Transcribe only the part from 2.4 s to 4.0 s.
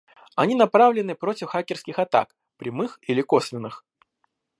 прямых или косвенных